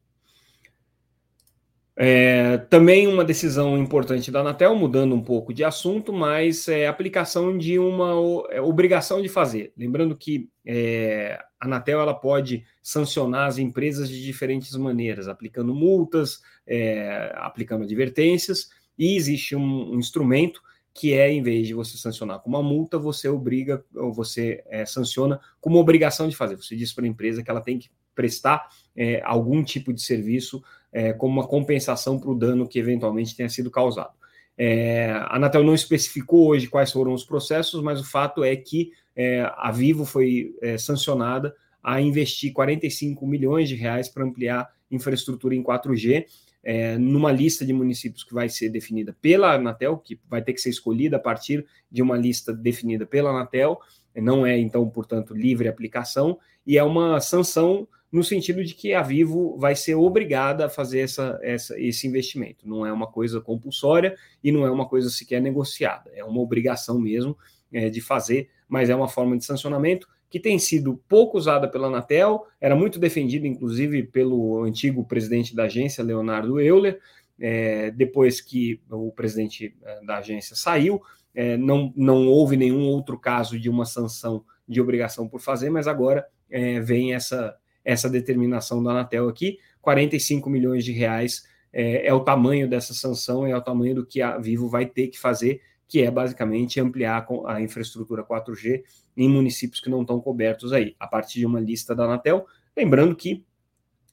É, 2.00 2.58
também 2.70 3.08
uma 3.08 3.24
decisão 3.24 3.76
importante 3.76 4.30
da 4.30 4.38
Anatel, 4.38 4.72
mudando 4.76 5.16
um 5.16 5.20
pouco 5.20 5.52
de 5.52 5.64
assunto, 5.64 6.12
mas 6.12 6.68
é 6.68 6.86
aplicação 6.86 7.58
de 7.58 7.76
uma 7.76 8.12
é, 8.50 8.60
obrigação 8.60 9.20
de 9.20 9.28
fazer. 9.28 9.72
Lembrando 9.76 10.16
que 10.16 10.48
é, 10.64 11.36
a 11.58 11.66
Anatel 11.66 12.00
ela 12.00 12.14
pode 12.14 12.64
sancionar 12.80 13.48
as 13.48 13.58
empresas 13.58 14.08
de 14.08 14.24
diferentes 14.24 14.76
maneiras, 14.76 15.26
aplicando 15.26 15.74
multas, 15.74 16.40
é, 16.64 17.32
aplicando 17.34 17.82
advertências, 17.82 18.68
e 18.96 19.16
existe 19.16 19.56
um, 19.56 19.94
um, 19.94 19.98
instrumento 19.98 20.62
que 20.94 21.14
é, 21.14 21.28
em 21.32 21.42
vez 21.42 21.66
de 21.66 21.74
você 21.74 21.98
sancionar 21.98 22.38
com 22.38 22.48
uma 22.48 22.62
multa, 22.62 22.96
você 22.96 23.28
obriga, 23.28 23.84
ou 23.96 24.12
você 24.12 24.62
é, 24.68 24.86
sanciona 24.86 25.40
com 25.60 25.68
uma 25.68 25.80
obrigação 25.80 26.28
de 26.28 26.36
fazer. 26.36 26.54
Você 26.54 26.76
diz 26.76 26.92
para 26.92 27.04
a 27.04 27.08
empresa 27.08 27.42
que 27.42 27.50
ela 27.50 27.60
tem 27.60 27.76
que 27.76 27.90
prestar 28.14 28.68
é, 28.96 29.20
algum 29.24 29.62
tipo 29.62 29.92
de 29.92 30.02
serviço 30.02 30.62
é, 30.92 31.12
como 31.12 31.32
uma 31.32 31.46
compensação 31.46 32.18
para 32.18 32.30
o 32.30 32.34
dano 32.34 32.68
que 32.68 32.78
eventualmente 32.78 33.36
tenha 33.36 33.48
sido 33.48 33.70
causado. 33.70 34.12
É, 34.56 35.10
a 35.12 35.36
Anatel 35.36 35.62
não 35.62 35.74
especificou 35.74 36.48
hoje 36.48 36.66
quais 36.66 36.90
foram 36.90 37.12
os 37.12 37.24
processos, 37.24 37.80
mas 37.82 38.00
o 38.00 38.04
fato 38.04 38.42
é 38.42 38.56
que 38.56 38.90
é, 39.14 39.48
a 39.56 39.70
Vivo 39.70 40.04
foi 40.04 40.54
é, 40.60 40.76
sancionada 40.76 41.54
a 41.82 42.00
investir 42.00 42.52
45 42.52 43.26
milhões 43.26 43.68
de 43.68 43.76
reais 43.76 44.08
para 44.08 44.24
ampliar 44.24 44.68
infraestrutura 44.90 45.54
em 45.54 45.62
4G, 45.62 46.26
é, 46.64 46.98
numa 46.98 47.30
lista 47.30 47.64
de 47.64 47.72
municípios 47.72 48.24
que 48.24 48.34
vai 48.34 48.48
ser 48.48 48.68
definida 48.68 49.16
pela 49.20 49.54
Anatel, 49.54 49.96
que 49.96 50.18
vai 50.28 50.42
ter 50.42 50.52
que 50.52 50.60
ser 50.60 50.70
escolhida 50.70 51.16
a 51.16 51.20
partir 51.20 51.64
de 51.90 52.02
uma 52.02 52.16
lista 52.16 52.52
definida 52.52 53.06
pela 53.06 53.30
Anatel, 53.30 53.78
não 54.16 54.44
é, 54.44 54.58
então, 54.58 54.88
portanto, 54.88 55.34
livre 55.34 55.68
aplicação, 55.68 56.38
e 56.68 56.76
é 56.76 56.84
uma 56.84 57.18
sanção 57.18 57.88
no 58.12 58.22
sentido 58.22 58.62
de 58.62 58.74
que 58.74 58.92
a 58.92 59.00
Vivo 59.00 59.56
vai 59.56 59.74
ser 59.74 59.94
obrigada 59.94 60.66
a 60.66 60.68
fazer 60.68 61.00
essa, 61.00 61.40
essa, 61.42 61.80
esse 61.80 62.06
investimento. 62.06 62.68
Não 62.68 62.84
é 62.84 62.92
uma 62.92 63.06
coisa 63.06 63.40
compulsória 63.40 64.14
e 64.44 64.52
não 64.52 64.66
é 64.66 64.70
uma 64.70 64.86
coisa 64.86 65.08
sequer 65.08 65.40
negociada. 65.40 66.10
É 66.14 66.22
uma 66.22 66.40
obrigação 66.42 67.00
mesmo 67.00 67.34
é, 67.72 67.88
de 67.88 68.02
fazer, 68.02 68.50
mas 68.68 68.90
é 68.90 68.94
uma 68.94 69.08
forma 69.08 69.36
de 69.38 69.46
sancionamento 69.46 70.06
que 70.28 70.38
tem 70.38 70.58
sido 70.58 71.02
pouco 71.08 71.38
usada 71.38 71.66
pela 71.66 71.86
Anatel, 71.86 72.46
era 72.60 72.76
muito 72.76 72.98
defendida, 72.98 73.46
inclusive, 73.46 74.02
pelo 74.02 74.62
antigo 74.62 75.02
presidente 75.06 75.56
da 75.56 75.64
agência, 75.64 76.04
Leonardo 76.04 76.60
Euler, 76.60 77.00
é, 77.40 77.90
depois 77.92 78.42
que 78.42 78.78
o 78.90 79.10
presidente 79.10 79.74
é, 79.82 80.04
da 80.04 80.18
agência 80.18 80.54
saiu, 80.54 81.00
é, 81.34 81.56
não, 81.56 81.94
não 81.96 82.28
houve 82.28 82.58
nenhum 82.58 82.88
outro 82.88 83.18
caso 83.18 83.58
de 83.58 83.70
uma 83.70 83.86
sanção 83.86 84.44
de 84.68 84.82
obrigação 84.82 85.26
por 85.26 85.40
fazer, 85.40 85.70
mas 85.70 85.88
agora 85.88 86.26
é, 86.50 86.80
vem 86.80 87.14
essa, 87.14 87.56
essa 87.84 88.08
determinação 88.08 88.82
da 88.82 88.90
Anatel 88.90 89.28
aqui, 89.28 89.58
45 89.80 90.48
milhões 90.50 90.84
de 90.84 90.92
reais 90.92 91.44
é, 91.72 92.06
é, 92.06 92.14
o 92.14 92.20
tamanho 92.20 92.68
dessa 92.68 92.94
sanção, 92.94 93.46
é 93.46 93.56
o 93.56 93.60
tamanho 93.60 93.94
do 93.94 94.06
que 94.06 94.22
a 94.22 94.38
Vivo 94.38 94.68
vai 94.68 94.86
ter 94.86 95.08
que 95.08 95.18
fazer, 95.18 95.60
que 95.86 96.02
é 96.02 96.10
basicamente 96.10 96.80
ampliar 96.80 97.26
a 97.46 97.60
infraestrutura 97.60 98.22
4G 98.22 98.82
em 99.16 99.28
municípios 99.28 99.80
que 99.80 99.90
não 99.90 100.02
estão 100.02 100.20
cobertos 100.20 100.72
aí, 100.72 100.94
a 100.98 101.06
partir 101.06 101.38
de 101.38 101.46
uma 101.46 101.60
lista 101.60 101.94
da 101.94 102.04
Anatel. 102.04 102.46
Lembrando 102.76 103.16
que 103.16 103.44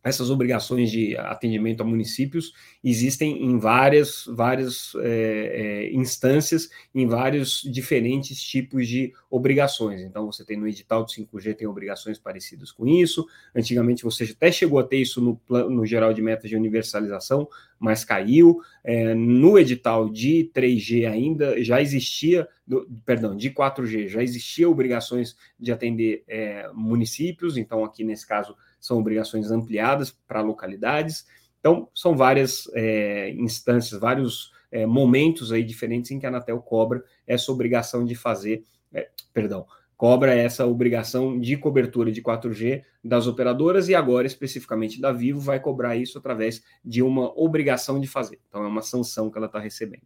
essas 0.06 0.30
obrigações 0.30 0.92
de 0.92 1.18
atendimento 1.18 1.82
a 1.82 1.84
municípios 1.84 2.54
existem 2.84 3.44
em 3.44 3.58
várias, 3.58 4.26
várias 4.28 4.94
é, 4.98 5.88
é, 5.90 5.94
instâncias, 5.96 6.70
em 6.94 7.08
vários 7.08 7.64
diferentes 7.64 8.40
tipos 8.40 8.88
de 8.88 9.12
obrigações. 9.32 10.02
Então, 10.02 10.28
você 10.28 10.46
tem 10.46 10.58
no 10.58 10.68
edital 10.68 11.04
do 11.04 11.10
5G, 11.12 11.56
tem 11.56 11.68
obrigações 11.68 12.20
parecidas 12.20 12.72
com 12.72 12.86
isso. 12.86 13.26
Antigamente, 13.56 14.04
você 14.04 14.26
até 14.26 14.52
chegou 14.52 14.78
a 14.78 14.84
ter 14.84 14.98
isso 14.98 15.20
no, 15.20 15.42
no 15.68 15.84
geral 15.88 16.14
de 16.14 16.22
metas 16.22 16.52
de 16.52 16.56
universalização, 16.56 17.50
mas 17.80 18.06
caiu. 18.06 18.62
É, 18.84 19.16
no 19.16 19.58
edital 19.58 20.08
de 20.08 20.52
3G 20.54 21.10
ainda 21.10 21.64
já 21.64 21.82
existia, 21.82 22.48
do, 22.68 22.88
perdão, 23.04 23.36
de 23.36 23.50
4G 23.50 24.08
já 24.08 24.22
existia 24.22 24.70
obrigações 24.70 25.36
de 25.60 25.72
atender 25.72 26.24
é, 26.28 26.70
municípios, 26.76 27.58
então 27.58 27.84
aqui 27.84 28.04
nesse 28.04 28.28
caso 28.28 28.56
são 28.86 29.00
obrigações 29.00 29.50
ampliadas 29.50 30.12
para 30.12 30.42
localidades. 30.42 31.26
Então, 31.60 31.90
são 31.94 32.16
várias 32.16 32.70
é, 32.76 33.32
instâncias, 33.32 34.00
vários 34.00 34.52
é, 34.72 34.86
momentos 34.86 35.52
aí 35.52 35.64
diferentes 35.64 36.12
em 36.12 36.20
que 36.20 36.26
a 36.26 36.30
Anatel 36.30 36.62
cobra 36.62 37.04
essa 37.26 37.52
obrigação 37.52 38.06
de 38.06 38.14
fazer, 38.14 38.64
é, 38.94 39.10
perdão, 39.34 39.66
cobra 39.98 40.36
essa 40.36 40.68
obrigação 40.68 41.40
de 41.40 41.58
cobertura 41.58 42.12
de 42.12 42.22
4G 42.22 42.84
das 43.04 43.26
operadoras 43.26 43.90
e 43.90 43.96
agora, 43.96 44.28
especificamente 44.28 45.02
da 45.02 45.12
Vivo, 45.12 45.40
vai 45.40 45.60
cobrar 45.60 45.96
isso 45.96 46.20
através 46.20 46.64
de 46.84 47.02
uma 47.02 47.32
obrigação 47.40 48.00
de 48.00 48.08
fazer. 48.08 48.40
Então, 48.48 48.64
é 48.64 48.68
uma 48.68 48.84
sanção 48.84 49.32
que 49.32 49.38
ela 49.38 49.48
está 49.48 49.60
recebendo. 49.60 50.06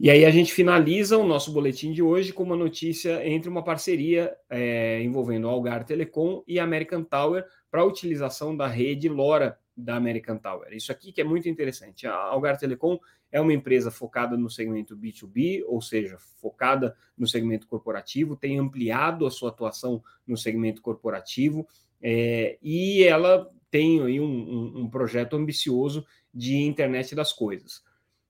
E 0.00 0.10
aí 0.10 0.24
a 0.24 0.30
gente 0.30 0.52
finaliza 0.52 1.18
o 1.18 1.26
nosso 1.26 1.50
boletim 1.50 1.92
de 1.92 2.00
hoje 2.00 2.32
com 2.32 2.44
uma 2.44 2.54
notícia 2.54 3.26
entre 3.26 3.48
uma 3.48 3.64
parceria 3.64 4.32
é, 4.48 5.02
envolvendo 5.02 5.48
Algar 5.48 5.84
Telecom 5.84 6.44
e 6.46 6.60
American 6.60 7.02
Tower 7.02 7.44
para 7.68 7.80
a 7.80 7.84
utilização 7.84 8.56
da 8.56 8.68
rede 8.68 9.08
LoRa 9.08 9.58
da 9.76 9.96
American 9.96 10.38
Tower. 10.38 10.72
Isso 10.72 10.92
aqui 10.92 11.10
que 11.10 11.20
é 11.20 11.24
muito 11.24 11.48
interessante. 11.48 12.06
A 12.06 12.14
Algar 12.14 12.56
Telecom 12.56 12.96
é 13.32 13.40
uma 13.40 13.52
empresa 13.52 13.90
focada 13.90 14.36
no 14.36 14.48
segmento 14.48 14.96
B2B, 14.96 15.64
ou 15.66 15.82
seja, 15.82 16.16
focada 16.40 16.94
no 17.16 17.26
segmento 17.26 17.66
corporativo, 17.66 18.36
tem 18.36 18.56
ampliado 18.56 19.26
a 19.26 19.32
sua 19.32 19.48
atuação 19.48 20.00
no 20.24 20.36
segmento 20.36 20.80
corporativo 20.80 21.66
é, 22.00 22.56
e 22.62 23.02
ela 23.02 23.50
tem 23.68 24.00
aí 24.00 24.20
um, 24.20 24.24
um, 24.24 24.80
um 24.82 24.88
projeto 24.88 25.34
ambicioso 25.34 26.06
de 26.32 26.54
internet 26.54 27.16
das 27.16 27.32
coisas 27.32 27.82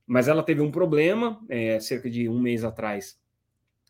mas 0.08 0.26
ela 0.26 0.42
teve 0.42 0.62
um 0.62 0.70
problema, 0.70 1.38
é, 1.50 1.78
cerca 1.78 2.08
de 2.08 2.30
um 2.30 2.40
mês 2.40 2.64
atrás, 2.64 3.20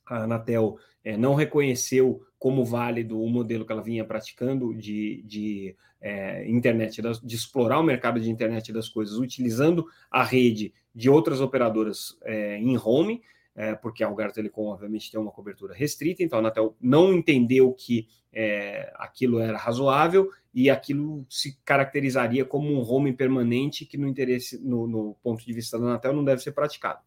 a 0.04 0.24
Anatel 0.24 0.76
é, 1.04 1.16
não 1.16 1.34
reconheceu 1.34 2.20
como 2.38 2.64
válido 2.64 3.22
o 3.22 3.28
modelo 3.28 3.64
que 3.64 3.70
ela 3.70 3.82
vinha 3.82 4.04
praticando 4.04 4.74
de, 4.74 5.22
de 5.24 5.76
é, 6.00 6.48
internet, 6.50 7.00
das, 7.00 7.20
de 7.20 7.36
explorar 7.36 7.78
o 7.78 7.84
mercado 7.84 8.18
de 8.18 8.28
internet 8.28 8.72
das 8.72 8.88
coisas, 8.88 9.16
utilizando 9.16 9.86
a 10.10 10.24
rede 10.24 10.74
de 10.92 11.08
outras 11.08 11.40
operadoras 11.40 12.18
é, 12.24 12.58
em 12.58 12.76
home, 12.76 13.22
é, 13.58 13.74
porque 13.74 14.04
a 14.04 14.06
Algar 14.06 14.30
Telecom, 14.30 14.66
obviamente, 14.66 15.10
tem 15.10 15.18
uma 15.18 15.32
cobertura 15.32 15.74
restrita, 15.74 16.22
então 16.22 16.38
a 16.38 16.40
Anatel 16.40 16.76
não 16.80 17.12
entendeu 17.12 17.72
que 17.72 18.06
é, 18.32 18.92
aquilo 18.94 19.40
era 19.40 19.58
razoável 19.58 20.30
e 20.54 20.70
aquilo 20.70 21.26
se 21.28 21.58
caracterizaria 21.64 22.44
como 22.44 22.72
um 22.72 22.88
home 22.88 23.12
permanente 23.12 23.84
que, 23.84 23.98
no 23.98 24.06
interesse, 24.06 24.64
no, 24.64 24.86
no 24.86 25.16
ponto 25.24 25.44
de 25.44 25.52
vista 25.52 25.76
da 25.76 25.86
Anatel, 25.86 26.12
não 26.12 26.24
deve 26.24 26.40
ser 26.40 26.52
praticado. 26.52 27.00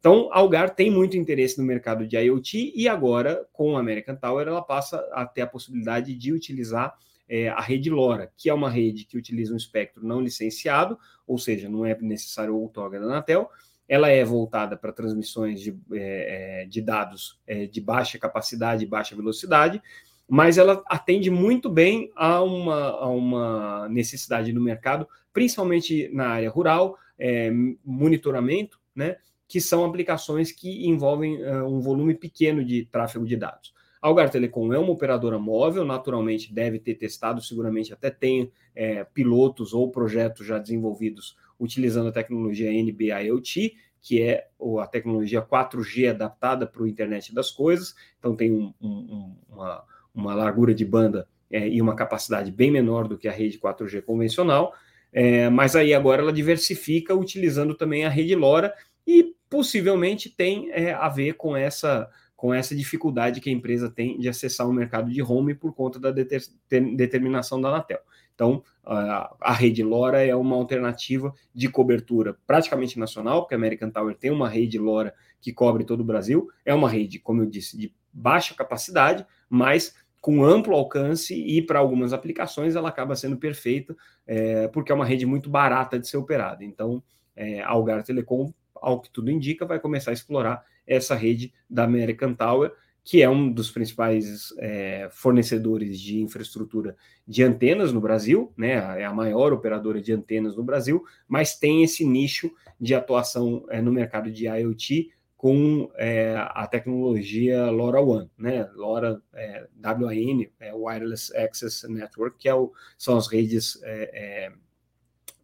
Então, 0.00 0.28
a 0.32 0.38
Algar 0.38 0.74
tem 0.74 0.90
muito 0.90 1.16
interesse 1.16 1.56
no 1.60 1.64
mercado 1.64 2.04
de 2.04 2.16
IoT 2.16 2.72
e 2.74 2.88
agora, 2.88 3.46
com 3.52 3.76
a 3.76 3.80
American 3.80 4.16
Tower, 4.16 4.48
ela 4.48 4.60
passa 4.60 4.96
a 5.12 5.24
ter 5.24 5.42
a 5.42 5.46
possibilidade 5.46 6.16
de 6.16 6.32
utilizar 6.32 6.98
é, 7.28 7.48
a 7.48 7.60
rede 7.60 7.88
LoRa, 7.88 8.32
que 8.36 8.50
é 8.50 8.54
uma 8.54 8.68
rede 8.68 9.04
que 9.04 9.16
utiliza 9.16 9.54
um 9.54 9.56
espectro 9.56 10.04
não 10.04 10.20
licenciado, 10.20 10.98
ou 11.24 11.38
seja, 11.38 11.68
não 11.68 11.86
é 11.86 11.96
necessário 12.00 12.56
o 12.56 12.60
outorga 12.60 12.98
da 12.98 13.06
Anatel, 13.06 13.48
ela 13.92 14.08
é 14.08 14.24
voltada 14.24 14.74
para 14.74 14.90
transmissões 14.90 15.60
de, 15.60 15.78
é, 15.92 16.62
é, 16.62 16.64
de 16.64 16.80
dados 16.80 17.38
é, 17.46 17.66
de 17.66 17.78
baixa 17.78 18.18
capacidade 18.18 18.82
e 18.82 18.86
baixa 18.86 19.14
velocidade, 19.14 19.82
mas 20.26 20.56
ela 20.56 20.82
atende 20.86 21.30
muito 21.30 21.68
bem 21.68 22.10
a 22.16 22.42
uma, 22.42 22.88
a 22.88 23.06
uma 23.08 23.86
necessidade 23.90 24.50
no 24.50 24.62
mercado, 24.62 25.06
principalmente 25.30 26.08
na 26.10 26.28
área 26.28 26.48
rural, 26.48 26.96
é, 27.18 27.52
monitoramento, 27.84 28.80
né, 28.96 29.16
que 29.46 29.60
são 29.60 29.84
aplicações 29.84 30.50
que 30.50 30.88
envolvem 30.88 31.44
uh, 31.44 31.66
um 31.66 31.78
volume 31.78 32.14
pequeno 32.14 32.64
de 32.64 32.86
tráfego 32.86 33.26
de 33.26 33.36
dados. 33.36 33.74
A 34.00 34.08
Algar 34.08 34.30
Telecom 34.30 34.72
é 34.72 34.78
uma 34.78 34.92
operadora 34.92 35.38
móvel, 35.38 35.84
naturalmente 35.84 36.50
deve 36.50 36.78
ter 36.78 36.94
testado, 36.94 37.42
seguramente 37.42 37.92
até 37.92 38.10
tem 38.10 38.50
é, 38.74 39.04
pilotos 39.04 39.74
ou 39.74 39.90
projetos 39.90 40.46
já 40.46 40.58
desenvolvidos 40.58 41.36
utilizando 41.62 42.08
a 42.08 42.12
tecnologia 42.12 42.72
NB-IoT, 42.72 43.76
que 44.00 44.20
é 44.20 44.48
a 44.80 44.86
tecnologia 44.88 45.40
4G 45.40 46.10
adaptada 46.10 46.66
para 46.66 46.82
o 46.82 46.88
internet 46.88 47.32
das 47.32 47.52
coisas, 47.52 47.94
então 48.18 48.34
tem 48.34 48.50
um, 48.50 48.74
um, 48.80 49.36
uma, 49.48 49.84
uma, 50.12 50.34
largura 50.34 50.74
de 50.74 50.84
banda 50.84 51.28
é, 51.48 51.68
e 51.68 51.80
uma 51.80 51.94
capacidade 51.94 52.50
bem 52.50 52.68
menor 52.68 53.06
do 53.06 53.16
que 53.16 53.28
a 53.28 53.32
rede 53.32 53.60
4G 53.60 54.02
convencional, 54.02 54.74
é, 55.12 55.48
mas 55.48 55.76
aí 55.76 55.94
agora 55.94 56.20
ela 56.20 56.32
diversifica 56.32 57.14
utilizando 57.14 57.76
também 57.76 58.04
a 58.04 58.08
rede 58.08 58.34
LoRa 58.34 58.74
e 59.06 59.36
possivelmente 59.48 60.28
tem 60.28 60.72
é, 60.72 60.92
a 60.92 61.08
ver 61.08 61.34
com 61.34 61.56
essa 61.56 62.10
com 62.42 62.52
essa 62.52 62.74
dificuldade 62.74 63.40
que 63.40 63.48
a 63.48 63.52
empresa 63.52 63.88
tem 63.88 64.18
de 64.18 64.28
acessar 64.28 64.68
o 64.68 64.72
mercado 64.72 65.08
de 65.08 65.22
home 65.22 65.54
por 65.54 65.72
conta 65.72 66.00
da 66.00 66.10
deter, 66.10 66.42
determinação 66.68 67.60
da 67.60 67.68
Anatel. 67.68 68.00
Então, 68.34 68.64
a, 68.84 69.32
a, 69.40 69.52
rede 69.52 69.80
LoRa 69.84 70.26
é 70.26 70.34
uma 70.34 70.56
alternativa 70.56 71.32
de 71.54 71.68
cobertura 71.68 72.36
praticamente 72.44 72.98
nacional, 72.98 73.42
porque 73.42 73.54
a 73.54 73.56
American 73.56 73.90
Tower 73.90 74.16
tem 74.16 74.32
uma 74.32 74.48
rede 74.48 74.76
LoRa 74.76 75.14
que 75.40 75.52
cobre 75.52 75.84
todo 75.84 76.00
o 76.00 76.04
Brasil. 76.04 76.48
É 76.64 76.74
uma 76.74 76.90
rede, 76.90 77.20
como 77.20 77.42
eu 77.42 77.46
disse, 77.46 77.78
de 77.78 77.94
baixa 78.12 78.56
capacidade, 78.56 79.24
mas 79.48 79.94
com 80.20 80.44
amplo 80.44 80.74
alcance 80.74 81.32
e 81.34 81.62
para 81.62 81.78
algumas 81.78 82.12
aplicações 82.12 82.74
ela 82.74 82.88
acaba 82.88 83.14
sendo 83.14 83.36
perfeita, 83.36 83.94
é, 84.26 84.66
porque 84.66 84.90
é 84.90 84.94
uma 84.96 85.06
rede 85.06 85.24
muito 85.24 85.48
barata 85.48 85.96
de 85.96 86.08
ser 86.08 86.16
operada. 86.16 86.64
Então, 86.64 87.00
é, 87.36 87.62
a 87.62 87.68
Algar 87.68 88.02
Telecom, 88.02 88.52
ao 88.74 89.00
que 89.00 89.08
tudo 89.10 89.30
indica, 89.30 89.64
vai 89.64 89.78
começar 89.78 90.10
a 90.10 90.14
explorar 90.14 90.64
essa 90.86 91.14
rede 91.14 91.52
da 91.68 91.84
American 91.84 92.34
Tower, 92.34 92.72
que 93.04 93.20
é 93.20 93.28
um 93.28 93.50
dos 93.50 93.70
principais 93.70 94.54
é, 94.58 95.08
fornecedores 95.10 95.98
de 96.00 96.20
infraestrutura 96.20 96.96
de 97.26 97.42
antenas 97.42 97.92
no 97.92 98.00
Brasil, 98.00 98.52
né? 98.56 99.00
É 99.00 99.04
a 99.04 99.12
maior 99.12 99.52
operadora 99.52 100.00
de 100.00 100.12
antenas 100.12 100.56
no 100.56 100.62
Brasil, 100.62 101.02
mas 101.26 101.58
tem 101.58 101.82
esse 101.82 102.04
nicho 102.04 102.50
de 102.80 102.94
atuação 102.94 103.64
é, 103.70 103.82
no 103.82 103.92
mercado 103.92 104.30
de 104.30 104.46
IoT 104.46 105.10
com 105.36 105.90
é, 105.96 106.36
a 106.36 106.64
tecnologia 106.68 107.68
LoRaWAN, 107.68 108.30
né? 108.38 108.64
LoRa 108.76 109.20
é, 109.34 109.66
WAN, 109.84 110.46
é, 110.60 110.72
Wireless 110.72 111.36
Access 111.36 111.88
Network, 111.88 112.38
que 112.38 112.48
é 112.48 112.54
o, 112.54 112.72
são 112.96 113.16
as 113.16 113.26
redes 113.26 113.80
é, 113.82 114.52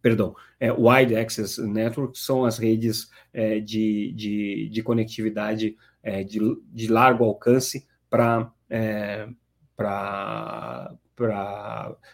perdão, 0.01 0.35
é, 0.59 0.71
Wide 0.71 1.15
Access 1.15 1.61
Network 1.61 2.17
são 2.17 2.45
as 2.45 2.57
redes 2.57 3.09
é, 3.33 3.59
de, 3.59 4.11
de, 4.13 4.69
de, 4.69 4.83
conectividade 4.83 5.75
é, 6.01 6.23
de, 6.23 6.39
de, 6.71 6.87
largo 6.87 7.23
alcance 7.23 7.87
para 8.09 8.51
é, 8.69 9.27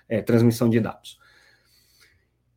é, 0.10 0.22
transmissão 0.22 0.70
de 0.70 0.80
dados. 0.80 1.20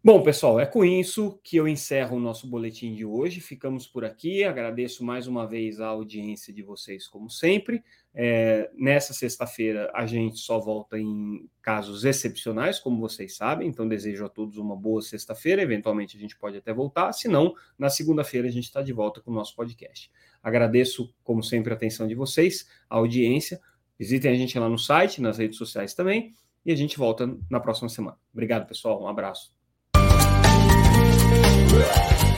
Bom, 0.02 0.22
pessoal, 0.22 0.60
é 0.60 0.64
com 0.64 0.84
isso 0.84 1.40
que 1.42 1.56
eu 1.56 1.66
encerro 1.66 2.16
o 2.16 2.20
nosso 2.20 2.46
boletim 2.46 2.94
de 2.94 3.04
hoje. 3.04 3.40
Ficamos 3.40 3.84
por 3.84 4.04
aqui. 4.04 4.44
Agradeço 4.44 5.04
mais 5.04 5.26
uma 5.26 5.44
vez 5.44 5.80
a 5.80 5.88
audiência 5.88 6.54
de 6.54 6.62
vocês, 6.62 7.08
como 7.08 7.28
sempre. 7.28 7.82
É, 8.14 8.70
nessa 8.76 9.12
sexta-feira, 9.12 9.90
a 9.92 10.06
gente 10.06 10.38
só 10.38 10.60
volta 10.60 10.96
em 10.96 11.50
casos 11.60 12.04
excepcionais, 12.04 12.78
como 12.78 13.00
vocês 13.00 13.36
sabem. 13.36 13.68
Então, 13.68 13.88
desejo 13.88 14.24
a 14.24 14.28
todos 14.28 14.56
uma 14.56 14.76
boa 14.76 15.02
sexta-feira. 15.02 15.62
Eventualmente, 15.62 16.16
a 16.16 16.20
gente 16.20 16.38
pode 16.38 16.56
até 16.56 16.72
voltar. 16.72 17.12
Se 17.12 17.26
não, 17.26 17.52
na 17.76 17.90
segunda-feira, 17.90 18.46
a 18.46 18.52
gente 18.52 18.64
está 18.64 18.80
de 18.80 18.92
volta 18.92 19.20
com 19.20 19.32
o 19.32 19.34
nosso 19.34 19.56
podcast. 19.56 20.12
Agradeço, 20.40 21.12
como 21.24 21.42
sempre, 21.42 21.72
a 21.72 21.76
atenção 21.76 22.06
de 22.06 22.14
vocês, 22.14 22.68
a 22.88 22.96
audiência. 22.96 23.60
Visitem 23.98 24.30
a 24.30 24.36
gente 24.36 24.56
lá 24.56 24.68
no 24.68 24.78
site, 24.78 25.20
nas 25.20 25.38
redes 25.38 25.58
sociais 25.58 25.92
também. 25.92 26.32
E 26.64 26.70
a 26.70 26.76
gente 26.76 26.96
volta 26.96 27.36
na 27.50 27.58
próxima 27.58 27.88
semana. 27.88 28.16
Obrigado, 28.32 28.64
pessoal. 28.64 29.02
Um 29.02 29.08
abraço. 29.08 29.57
Yeah. 31.70 32.37